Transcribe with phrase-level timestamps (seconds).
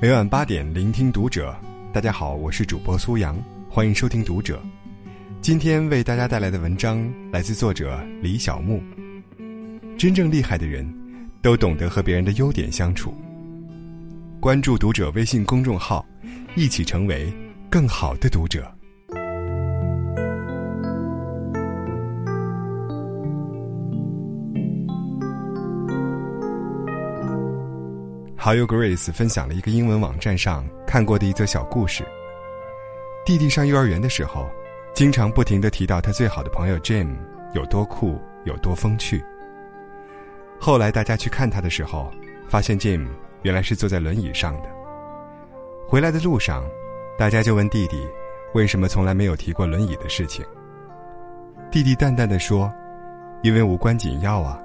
[0.00, 1.52] 每晚八点，聆听读者。
[1.92, 3.36] 大家好，我是主播苏阳，
[3.68, 4.56] 欢迎收听《读者》。
[5.40, 8.80] 今天为大家带来的文章来自作者李小木。
[9.98, 10.88] 真正厉害的人，
[11.42, 13.12] 都懂得和别人的优点相处。
[14.38, 16.06] 关注《读者》微信公众号，
[16.54, 17.32] 一起成为
[17.68, 18.72] 更好的读者。
[28.40, 32.04] 好友 Grace 分享了一个英文网站上看过的一则小故事。
[33.26, 34.48] 弟弟上幼儿园的时候，
[34.94, 37.16] 经常不停的提到他最好的朋友 Jim
[37.52, 39.20] 有多酷、有多风趣。
[40.56, 42.12] 后来大家去看他的时候，
[42.48, 43.08] 发现 Jim
[43.42, 44.68] 原来是坐在轮椅上的。
[45.88, 46.64] 回来的路上，
[47.18, 48.06] 大家就问弟弟，
[48.54, 50.46] 为什么从来没有提过轮椅的事情。
[51.72, 52.72] 弟弟淡淡的说
[53.42, 54.62] ：“因为无关紧要啊。”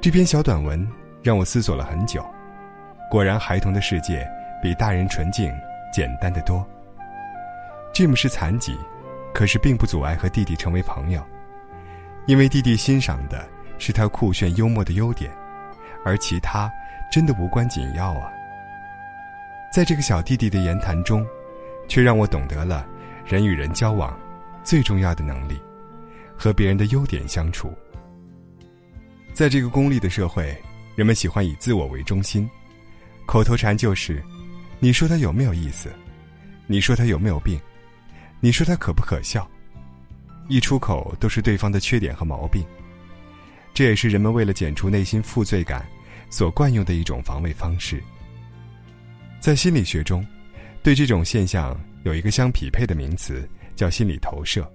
[0.00, 0.88] 这篇小短文
[1.22, 2.24] 让我思索了很久。
[3.10, 4.28] 果然，孩童的世界
[4.62, 5.52] 比大人纯净、
[5.92, 6.66] 简单的多。
[7.94, 8.76] Jim 是残疾，
[9.32, 11.22] 可是并不阻碍和弟弟成为朋友，
[12.26, 13.46] 因为弟弟欣赏的
[13.78, 15.30] 是他酷炫幽默的优点，
[16.04, 16.70] 而其他
[17.10, 18.30] 真的无关紧要啊。
[19.72, 21.26] 在这个小弟弟的言谈中，
[21.88, 22.86] 却让我懂得了
[23.24, 24.16] 人与人交往
[24.62, 25.60] 最重要的能力——
[26.36, 27.72] 和别人的优点相处。
[29.32, 30.56] 在这个功利的社会，
[30.98, 32.50] 人们喜欢以自我为中心。
[33.24, 34.20] 口头禅就是
[34.82, 35.88] ：“你说他有没有意思？
[36.66, 37.56] 你说他有没有病？
[38.40, 39.48] 你说他可不可笑？”
[40.50, 42.64] 一出口都是对方的缺点和毛病。
[43.72, 45.86] 这也是人们为了减除内心负罪感
[46.30, 48.02] 所惯用的一种防卫方式。
[49.38, 50.26] 在心理学中，
[50.82, 54.68] 对这种现象有一个相匹配的名词，叫心理投射。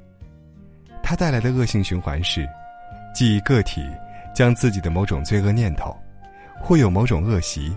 [1.04, 2.48] 它带来的恶性循环是：
[3.14, 3.82] 即个体
[4.34, 5.94] 将自己的某种罪恶念头，
[6.62, 7.76] 或有某种恶习。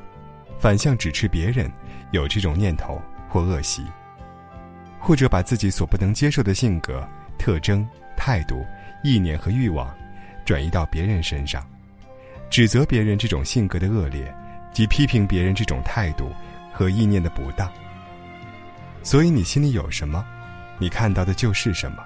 [0.59, 1.71] 反向指斥别人
[2.13, 3.85] 有这种念头或恶习，
[4.99, 7.07] 或者把自己所不能接受的性格、
[7.39, 8.65] 特征、态度、
[9.05, 9.95] 意念和欲望
[10.47, 11.63] 转移到别人身上，
[12.49, 14.35] 指责别人这种性格的恶劣，
[14.73, 16.33] 及批评别人这种态度
[16.73, 17.71] 和意念的不当。
[19.03, 20.25] 所以你心里有什么，
[20.79, 22.03] 你看到的就是什么。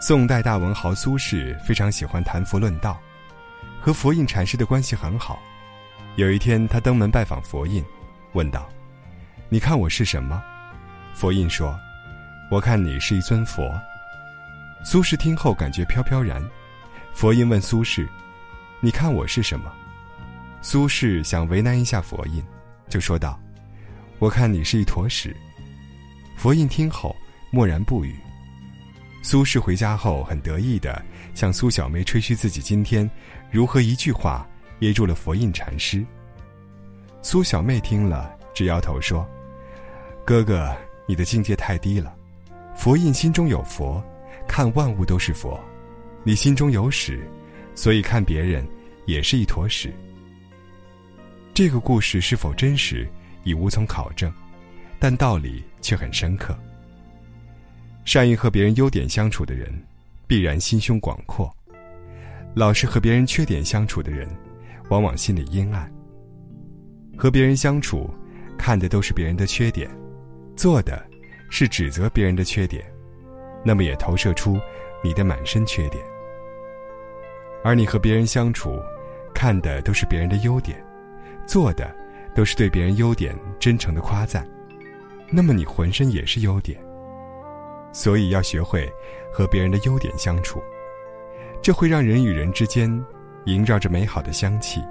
[0.00, 2.98] 宋代大文豪苏轼非常喜欢谈佛论道，
[3.84, 5.38] 和佛印禅师的关系很好。
[6.16, 7.84] 有一天，他登门拜访佛印，
[8.32, 8.66] 问道
[9.50, 10.42] ：“你看我是什么？”
[11.12, 11.78] 佛印说
[12.50, 13.78] ：“我看你是一尊佛。”
[14.86, 16.42] 苏轼听后感觉飘飘然。
[17.12, 18.08] 佛印问苏轼
[18.80, 19.70] ：“你看我是什么？”
[20.62, 22.42] 苏轼想为难一下佛印，
[22.88, 23.38] 就说道
[24.18, 25.36] ：“我看你是一坨屎。”
[26.38, 27.14] 佛印听后
[27.50, 28.16] 默然不语。
[29.24, 31.02] 苏轼回家后很得意地
[31.32, 33.10] 向苏小妹吹嘘自己今天
[33.50, 34.46] 如何一句话。
[34.80, 36.04] 噎住了佛印禅师。
[37.22, 39.26] 苏小妹听了，直摇头说
[40.26, 40.76] ：“哥哥，
[41.06, 42.14] 你的境界太低了。
[42.74, 44.02] 佛印心中有佛，
[44.46, 45.58] 看万物都是佛；
[46.22, 47.26] 你心中有屎，
[47.74, 48.66] 所以看别人
[49.06, 49.94] 也是一坨屎。”
[51.54, 53.08] 这个故事是否真实，
[53.42, 54.30] 已无从考证，
[54.98, 56.54] 但道理却很深刻。
[58.04, 59.72] 善于和别人优点相处的人，
[60.26, 61.50] 必然心胸广阔；
[62.54, 64.28] 老是和别人缺点相处的人，
[64.90, 65.90] 往往心里阴暗。
[67.16, 68.12] 和别人相处，
[68.58, 69.90] 看的都是别人的缺点，
[70.54, 71.02] 做的
[71.50, 72.84] 是指责别人的缺点，
[73.64, 74.60] 那么也投射出
[75.02, 76.04] 你的满身缺点。
[77.62, 78.78] 而你和别人相处，
[79.32, 80.76] 看的都是别人的优点，
[81.46, 81.90] 做的
[82.34, 84.46] 都是对别人优点真诚的夸赞，
[85.30, 86.78] 那么你浑身也是优点。
[87.94, 88.86] 所以要学会
[89.32, 90.62] 和别人的优点相处，
[91.62, 93.02] 这会让人与人之间。
[93.46, 94.82] 萦绕着美好的香气。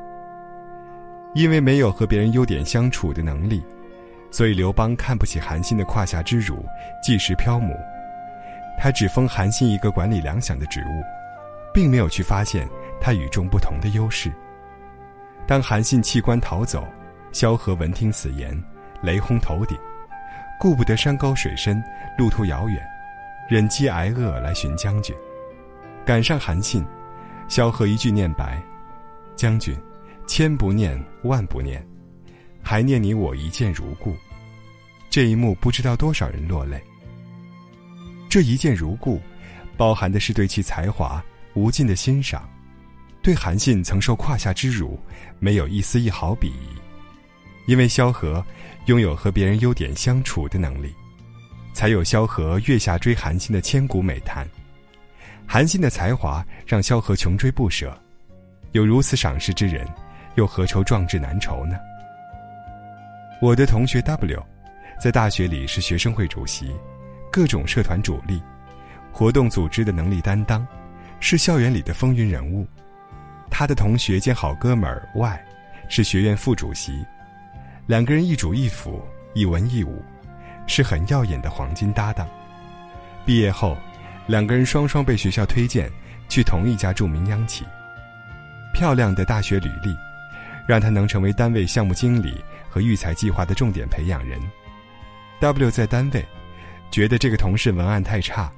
[1.34, 3.66] 因为没有和别人优点相处的能力，
[4.30, 6.64] 所以刘邦看不起韩信的胯下之辱，
[7.02, 7.76] 即时漂母。
[8.80, 11.02] 他只封韩信一个管理粮饷的职务，
[11.74, 12.70] 并没有去发现
[13.02, 14.32] 他与众不同的优势。
[15.48, 16.88] 当韩信弃官逃走，
[17.32, 18.56] 萧何闻听此言，
[19.02, 19.76] 雷轰头顶，
[20.60, 21.84] 顾不得山高水深、
[22.20, 22.80] 路途遥远，
[23.50, 25.16] 忍饥挨饿来寻将军，
[26.06, 26.84] 赶上韩信。
[27.50, 28.62] 萧何一句念白
[29.36, 29.78] ：“将军，
[30.26, 31.86] 千不念万不念，
[32.64, 34.16] 还念你我一见如故。”
[35.12, 36.82] 这一幕不知道多少人落泪。
[38.30, 39.22] 这一见如故，
[39.78, 41.24] 包含的是对其才华
[41.54, 42.50] 无尽的欣赏，
[43.22, 44.98] 对韩信曾受胯下之辱
[45.40, 46.70] 没有一丝一毫鄙夷。
[47.68, 48.44] 因为萧何
[48.88, 50.92] 拥有和别人优点相处的能力，
[51.74, 54.48] 才有萧何月下追韩信的千古美谈。
[55.46, 57.98] 韩信的才华让萧何穷追不舍，
[58.72, 59.86] 有如此赏识之人，
[60.36, 61.76] 又何愁壮志难酬呢？
[63.42, 64.42] 我的同学 W，
[65.02, 66.72] 在大学里是学生会主席，
[67.30, 68.42] 各种社团主力，
[69.12, 70.66] 活动组织的能力担当，
[71.20, 72.66] 是校园里的风云人物。
[73.50, 75.46] 他的同学兼好哥们儿 Y，
[75.90, 77.06] 是学院副主席，
[77.86, 79.04] 两个人一主一辅，
[79.34, 80.02] 一文一武，
[80.68, 82.28] 是很耀眼的黄金搭档。
[83.26, 83.78] 毕业后，
[84.28, 85.90] 两个人双双被学校推荐
[86.28, 87.66] 去同一家著名央企。
[88.74, 89.96] 漂亮的大学履历，
[90.68, 94.40] 让他能成为单位项目经理和育才计划的重点培养人。
[95.40, 96.26] W 在单位，
[96.90, 98.52] 觉得这个同事文案太差，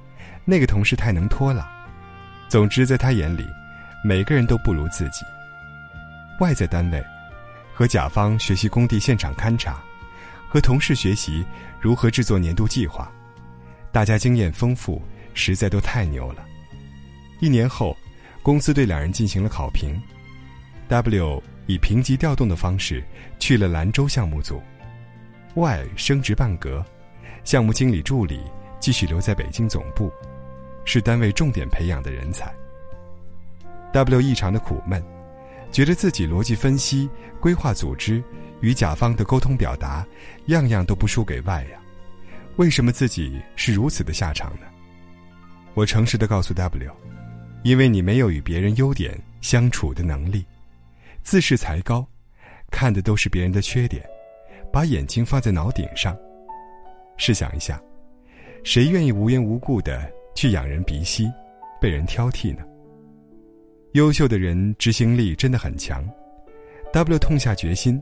[0.44, 1.68] 那个同事太能拖拉。
[2.48, 3.46] 总之，在他眼里，
[4.02, 5.24] 每个人都不如自己。
[6.38, 7.04] Y 在单位，
[7.74, 9.82] 和甲方学习工地现场勘察，
[10.56, 11.44] 和同事学习
[11.78, 13.12] 如何制作年度计划，
[13.92, 15.02] 大家经验丰富，
[15.34, 16.42] 实在都太牛了。
[17.40, 17.94] 一年后。
[18.42, 20.00] 公司对两人进行了考评
[20.86, 23.02] ，W 以评级调动的方式
[23.40, 24.62] 去了兰州项目组
[25.56, 26.82] ，Y 升职半格，
[27.42, 28.40] 项目经理助理
[28.78, 30.12] 继续留在北京总部，
[30.84, 32.54] 是单位重点培养的人才。
[33.92, 35.02] W 异常的苦闷，
[35.72, 37.10] 觉得自己逻辑分析、
[37.40, 38.22] 规划组织
[38.60, 40.06] 与甲方的沟通表达，
[40.46, 41.80] 样样都不输给 Y 呀，
[42.56, 44.66] 为什么自己是如此的下场呢？
[45.74, 46.90] 我诚实的告诉 W。
[47.62, 50.46] 因为你没有与别人优点相处的能力，
[51.24, 52.06] 自视才高，
[52.70, 54.04] 看的都是别人的缺点，
[54.72, 56.16] 把眼睛放在脑顶上。
[57.16, 57.82] 试想一下，
[58.62, 61.28] 谁愿意无缘无故的去仰人鼻息，
[61.80, 62.62] 被人挑剔呢？
[63.94, 66.08] 优秀的人执行力真的很强。
[66.92, 68.00] W 痛下决心，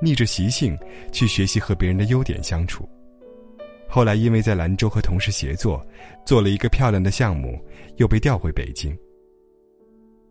[0.00, 0.78] 逆着习性
[1.12, 2.88] 去学习和别人的优点相处。
[3.88, 5.84] 后来因为在兰州和同事协作，
[6.24, 7.58] 做了一个漂亮的项目，
[7.96, 8.96] 又被调回北京。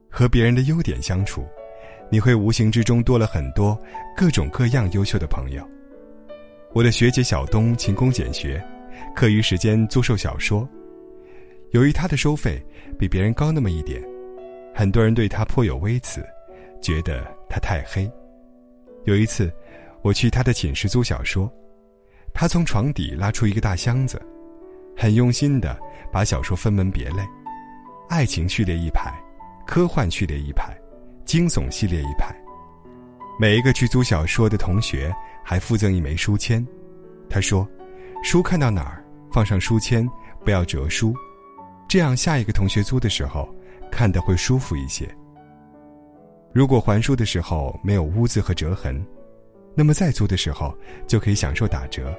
[0.10, 1.46] 和别人的优点相处，
[2.10, 3.78] 你会无形之中多了很多
[4.16, 5.68] 各种各样优秀的朋友。
[6.74, 8.62] 我的学姐小东勤工俭学，
[9.16, 10.68] 课余时间租售小说。
[11.72, 12.62] 由于她的收费
[13.00, 14.02] 比别人高那么一点，
[14.74, 16.26] 很多人对她颇有微词，
[16.82, 18.10] 觉得她太黑。
[19.06, 19.52] 有一次，
[20.02, 21.52] 我去他的寝室租小说，
[22.34, 24.22] 他从床底拉出一个大箱子，
[24.98, 25.80] 很用心的
[26.12, 27.24] 把小说分门别类，
[28.10, 29.14] 爱情序列一排。
[29.68, 30.78] 科幻序列一排，
[31.26, 32.36] 惊悚系列一排，
[33.40, 35.12] 每一个去租小说的同学
[35.44, 36.64] 还附赠一枚书签。
[37.28, 37.68] 他说
[38.24, 40.08] ：“书看到哪儿，放上书签，
[40.44, 41.16] 不要折书，
[41.88, 43.50] 这样下一个同学租的时候
[43.92, 45.10] 看得会舒服一些。
[46.56, 49.06] 如果还书的时候没有污渍和折痕，
[49.76, 50.74] 那么再租的时候
[51.06, 52.16] 就可以享受打折。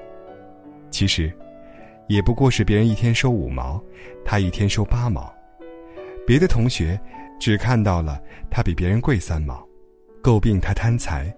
[0.90, 1.32] 其实，
[2.06, 3.82] 也不过是别人一天收五毛，
[4.26, 5.34] 他一天收八毛，
[6.26, 7.00] 别的同学。”
[7.38, 8.18] 只看到了
[8.50, 9.62] 他比别人贵三毛，
[10.22, 11.30] 诟病他贪财。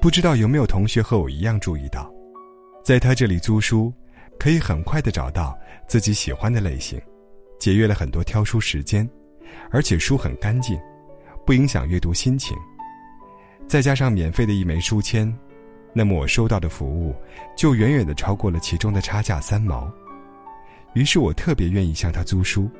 [0.00, 2.12] 不知道有没有同学和我一样注意到，
[2.84, 3.92] 在他这里租书，
[4.36, 7.00] 可以很快的找到自己喜欢的类型，
[7.60, 9.08] 节约了很多挑书时间，
[9.70, 10.76] 而且书很干净，
[11.50, 12.56] 不影响阅读心情。
[13.66, 15.36] 再加上免费的一枚书签，
[15.92, 17.12] 那么我收到的服务
[17.56, 19.90] 就远远的超过了其中的差价三毛。
[20.94, 22.70] 于是我特别愿意向他租书。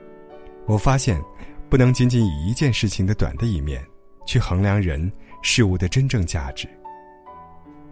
[0.66, 1.20] 我发现。
[1.68, 3.80] 不能仅仅以一件事情的短的一面，
[4.26, 6.68] 去衡量人事物的真正价值。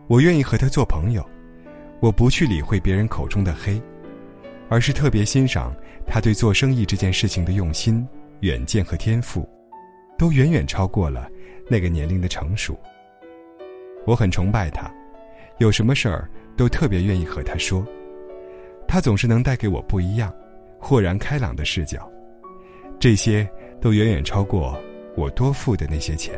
[0.08, 1.24] 我愿意和他做朋友，
[2.00, 3.80] 我不去理会别人口中的黑，
[4.68, 5.72] 而是特别欣赏
[6.08, 8.04] 他对做生意这件事情的用心、
[8.40, 9.48] 远见和天赋，
[10.18, 11.30] 都远远超过了
[11.68, 12.78] 那个年龄的成熟。
[14.04, 14.92] 我很崇拜他，
[15.58, 17.86] 有什么事儿都特别愿意和他说，
[18.86, 20.34] 他总是能带给我不一样、
[20.78, 22.10] 豁然开朗的视角，
[22.98, 23.48] 这些。
[23.80, 24.76] 都远远超过
[25.16, 26.36] 我多付的那些钱。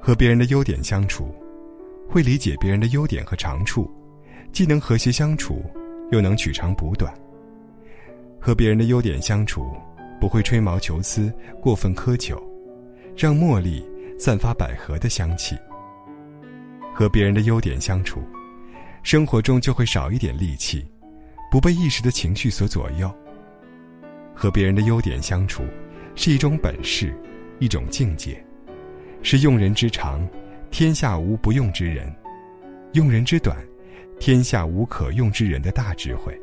[0.00, 1.32] 和别人的优点相处，
[2.08, 3.88] 会理解别人的优点和长处，
[4.50, 5.62] 既能和谐相处，
[6.10, 7.14] 又能取长补短。
[8.40, 9.72] 和别人的优点相处，
[10.20, 12.40] 不会吹毛求疵、过分苛求，
[13.16, 13.84] 让茉莉
[14.18, 15.56] 散发百合的香气。
[16.94, 18.20] 和别人的优点相处，
[19.02, 20.84] 生活中就会少一点戾气，
[21.50, 23.12] 不被一时的情绪所左右。
[24.34, 25.62] 和别人的优点相处，
[26.14, 27.14] 是一种本事，
[27.60, 28.44] 一种境界，
[29.22, 30.28] 是用人之长，
[30.70, 32.08] 天下无不用之人；
[32.92, 33.56] 用人之短，
[34.18, 36.36] 天下无可用之人的大智慧。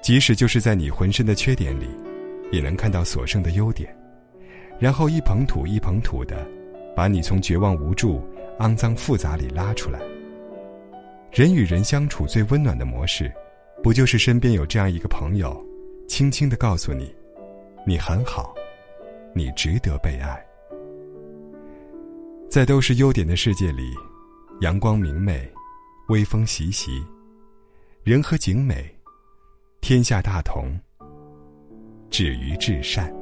[0.00, 1.86] 即使就是在你浑身的缺点里，
[2.52, 3.92] 也能看到所剩的优点，
[4.78, 6.46] 然后一捧土一捧土的，
[6.94, 8.22] 把你从绝望无助、
[8.60, 9.98] 肮脏复杂里拉出来。
[11.32, 13.32] 人与人相处最温暖的模式，
[13.82, 15.60] 不就是身边有这样一个朋友？
[16.06, 17.12] 轻轻的告诉你，
[17.86, 18.54] 你很好，
[19.34, 20.38] 你值得被爱。
[22.50, 23.94] 在都是优点的世界里，
[24.60, 25.50] 阳光明媚，
[26.08, 27.02] 微风习习，
[28.04, 28.94] 人和景美，
[29.80, 30.66] 天下大同，
[32.12, 33.21] 止于至善。